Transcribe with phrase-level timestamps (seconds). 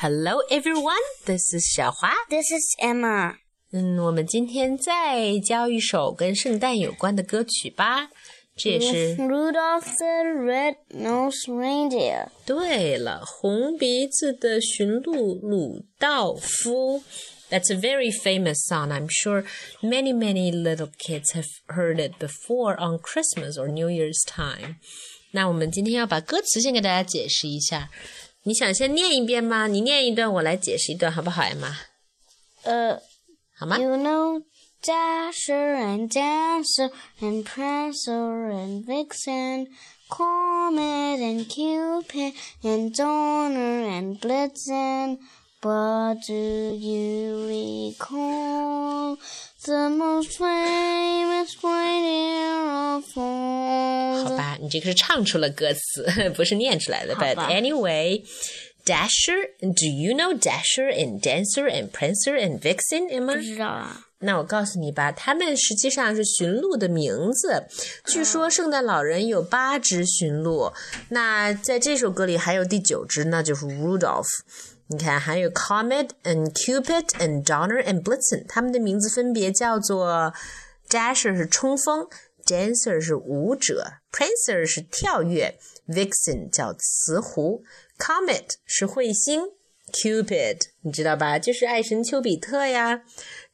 [0.00, 2.12] Hello everyone, this is 小华。
[2.28, 3.36] This is Emma.
[3.72, 8.10] 嗯，我们今天再教一首跟圣诞有关的歌曲吧。
[8.56, 10.24] 这也是 Rudolph the
[10.94, 12.28] Red-Nosed Reindeer.
[12.46, 17.02] 对了，红鼻子的驯鹿鲁道夫。
[17.50, 18.88] That's a very famous song.
[18.88, 19.44] I'm sure
[19.82, 24.76] many, many little kids have heard it before on Christmas or New Year's time.
[25.32, 27.90] 那我们今天要把歌词先给大家解释一下。
[28.43, 29.67] 你想先念一遍吗？
[29.67, 31.77] 你念一段，我来解释一段，好不好，艾玛
[32.65, 32.99] ？Uh,
[33.55, 34.41] 好吗？you know
[34.83, 36.89] Dasher and Dancer
[37.21, 39.67] and Prancer and Vixen,
[40.09, 45.19] Comet and Cupid and Donner and Blitzen.
[45.61, 49.19] But do you recall
[49.63, 53.40] the most famous reindeer of all?
[54.61, 57.15] 你这个是唱出了歌词，不是念出来的。
[57.15, 58.23] But anyway,
[58.85, 63.35] Dasher, do you know Dasher and Dancer and Prancer and Vixen, Emma?
[63.35, 64.05] 不知道啊。
[64.23, 67.65] 那我告诉你吧，他们实际上是驯鹿的名字。
[68.05, 70.71] 据说圣诞老人有八只驯鹿，
[71.09, 74.27] 那在这首歌里还有第九只，那就是 Rudolph。
[74.87, 80.31] 你看，还有 Comet and Cupid and Donner and Blitzen，他们的名字分别叫做
[80.87, 82.05] Dasher 是冲锋
[82.45, 87.63] ，Dancer 是舞者，Prancer 是跳跃，Vixen 叫雌狐
[87.97, 89.41] ，Comet 是彗星
[89.91, 91.37] ，Cupid 你知道吧？
[91.37, 93.03] 就是爱神丘比特呀。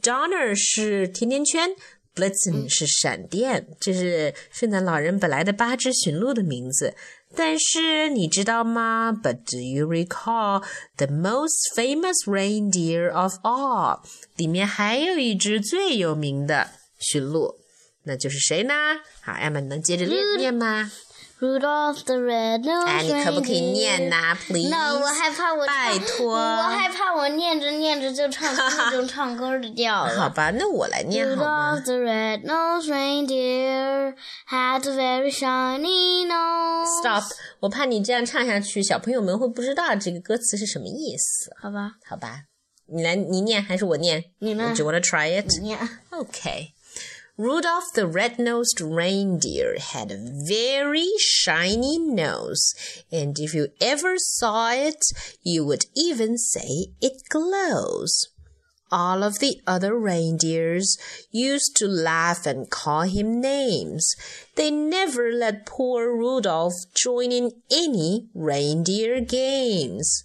[0.00, 1.70] Donner 是甜甜圈
[2.14, 6.94] ，Blitzen 是闪电，这是圣诞老人本来的八只驯鹿的名字。
[7.34, 10.62] 但是你知道吗？But do you recall
[10.98, 14.02] the most famous reindeer of all？
[14.36, 17.61] 里面还有一只最有名的驯鹿，
[18.04, 18.74] 那就是谁呢？
[19.20, 20.90] 好，艾玛，你能接着念念吗
[21.38, 30.20] ？Rudolph the Red-Nosed 哎，你可不可以念呐？Please，那我害怕我唱拜托我害怕我念着念着就唱出那种唱歌的调了。
[30.20, 34.14] 好吧，那我来念好吗 Rudolph the red-nosed reindeer
[34.48, 37.24] had a very shiny nose.？Stop！
[37.58, 41.50] 我怕你这样唱下去，小朋友们会不知道这个歌词是什么意思。
[41.60, 42.42] 好吧，好吧，
[42.86, 44.24] 你来，你念还是我念？
[44.38, 45.46] 你呢 Do you wanna try it?
[45.60, 45.78] 你念。
[46.10, 46.68] Okay.
[47.37, 52.73] Rudolph the red-nosed reindeer had a very shiny nose,
[53.11, 55.05] and if you ever saw it,
[55.43, 58.29] you would even say it glows.
[58.91, 60.97] All of the other reindeers
[61.29, 64.15] used to laugh and call him names.
[64.55, 70.23] They never let poor Rudolph join in any reindeer games.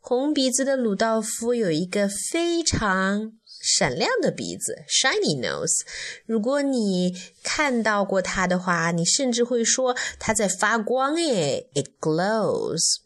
[0.00, 5.81] 红鼻子的鲁道夫有一个非常 闪亮的鼻子，shiny nose。
[6.25, 13.01] 如果你看到过它的话，你甚至会说它在发光诶，it glows。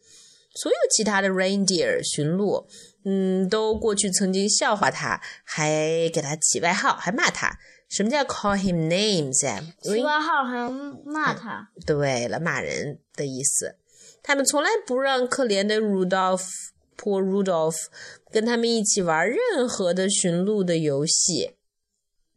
[0.55, 2.65] 所有其他的 reindeer 驯鹿，
[3.03, 7.57] 嗯，都过去曾经笑话他，还给他起外号，还骂他。
[7.89, 9.61] 什么叫 call him names 呀？
[9.81, 10.71] 起外号还
[11.05, 11.69] 骂他。
[11.85, 13.75] 对了，骂人的意思。
[14.23, 16.47] 他们从来不让可怜的 Rudolph
[16.96, 17.86] poor Rudolph
[18.30, 21.56] 跟他们一起玩任何的驯鹿的游戏。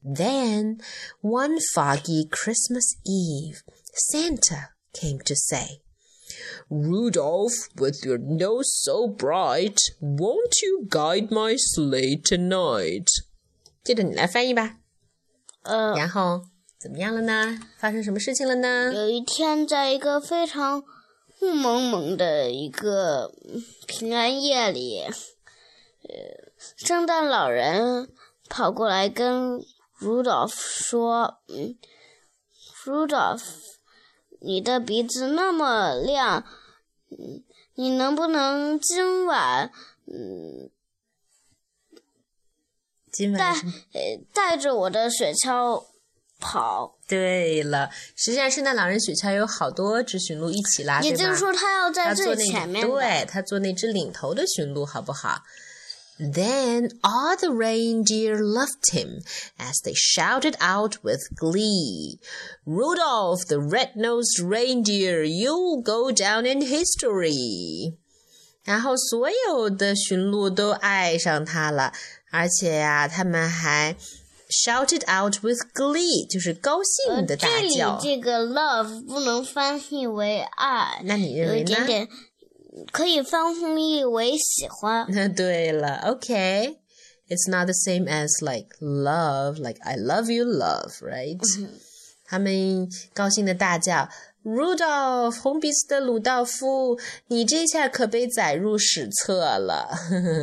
[0.04, 0.82] Then
[1.22, 3.62] one foggy Christmas Eve,
[3.94, 5.82] Santa came to say,
[6.70, 13.08] Rudolph, with your nose so bright, won't you guide my sleigh tonight?
[13.84, 14.78] 接着你来翻译吧。
[15.62, 16.42] 呃，然后
[16.78, 17.60] 怎么样了呢？
[17.78, 18.94] 发生什么事情了呢？
[18.94, 20.84] 有一天，在一个非常
[21.41, 23.33] 雾蒙蒙的一个
[23.87, 28.11] 平安夜里，呃，圣诞老人
[28.49, 29.65] 跑过来跟
[30.01, 31.77] Rudolph 说：“嗯
[32.85, 33.43] ，Rudolph，
[34.41, 36.45] 你的鼻子那么亮，
[37.11, 37.45] 嗯，
[37.75, 39.71] 你能不能今晚
[40.07, 40.71] 带
[43.13, 45.87] 今晚是呃带着我的雪橇
[46.39, 46.97] 跑？
[47.07, 52.87] 对了，实际上圣诞老人雪橇有好多只驯鹿一起拉，也就是说，他要在最前面。
[52.87, 55.43] 对他做那只领头的驯鹿，好不好
[56.21, 59.23] ？Then all the reindeer loved him
[59.57, 62.19] as they shouted out with glee,
[62.67, 67.95] "Rudolph the red-nosed reindeer, you'll go down in history."
[68.65, 71.93] 然后所有的驯鹿都爱上他了，
[72.31, 73.97] 而且呀、他们还
[74.50, 78.00] shouted out with glee，就是高兴的大呃这里叫。
[78.02, 81.62] 这个 love 不能翻译为爱，那你认有为呢？
[81.62, 82.08] 一点点
[82.92, 85.08] 可以翻译为喜欢。
[85.36, 91.40] 对了，OK。It's not the same as like love, like I love you, love, right?
[92.26, 94.10] 他们高兴的大叫
[94.44, 99.90] Rudolph，红鼻子的鲁道夫，你这下可被载入史册了。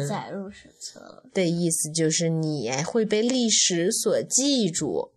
[0.09, 5.13] 载入史册了的意思就是你会被历史所记住，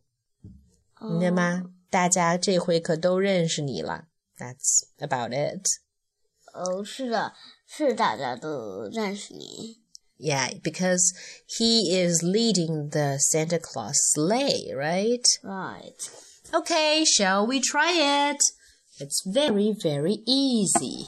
[0.99, 1.63] 明白吗？
[1.89, 4.07] 大家这回可都认识你了。
[4.37, 5.65] That's about it.
[6.53, 7.33] 哦，是的，
[7.65, 9.81] 是大家都认识你。
[10.17, 11.13] Yeah, because
[11.47, 15.23] he is leading the Santa Claus sleigh, right?
[15.41, 15.95] Right.
[16.51, 17.93] Okay, shall we try
[18.31, 18.39] it?
[18.99, 21.07] It's very, very easy.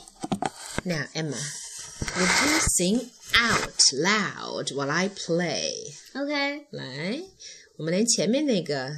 [0.83, 1.37] Now, Emma,
[2.15, 5.71] would you sing out loud while I play?
[6.13, 7.23] OK，来，
[7.77, 8.91] 我们连前面那个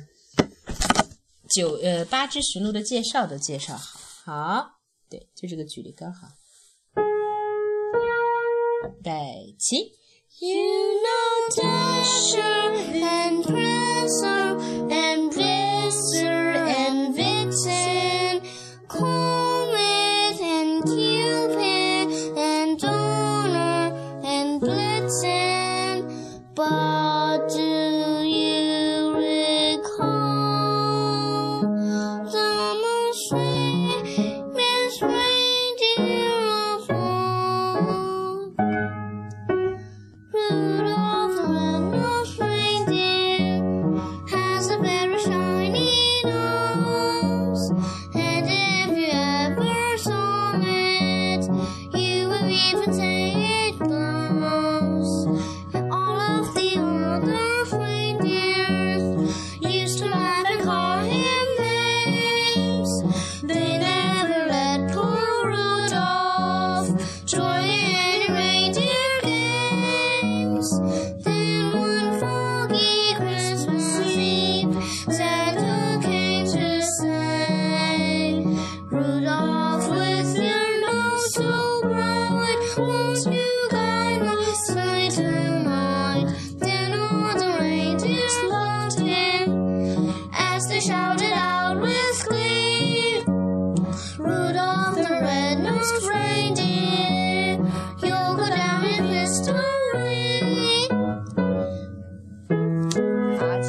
[1.50, 4.00] 九呃八支驯鹿的介绍都介绍好。
[4.26, 4.80] 好，
[5.10, 6.28] 对，就这个距离刚好。
[8.88, 9.98] 预备起。
[10.40, 14.81] You know Dasher and Prancer
[18.93, 19.22] Close.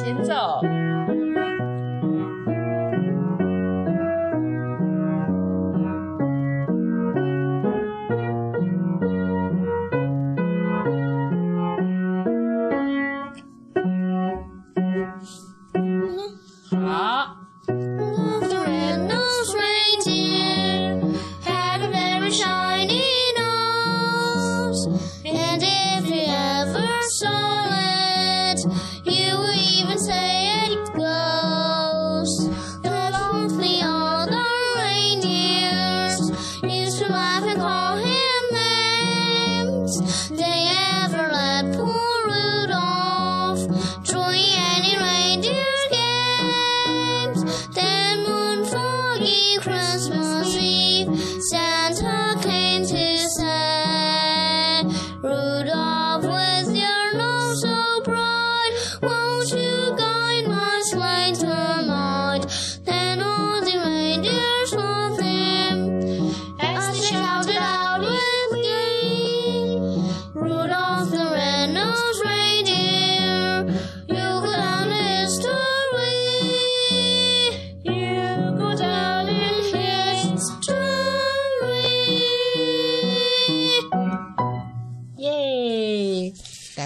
[0.04, 0.60] 前走。
[16.70, 17.36] 好，
[49.60, 51.10] Christmas Eve,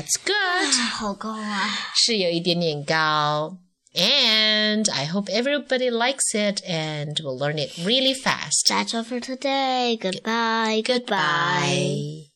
[0.08, 0.74] That's good.
[0.94, 1.70] 好高啊！
[1.96, 3.58] 是有一点点高。
[3.96, 8.68] And I hope everybody likes it and will learn it really fast.
[8.68, 9.98] That's all for today.
[10.01, 10.82] Goodbye.
[10.84, 11.06] Goodbye.
[11.06, 12.30] Bye.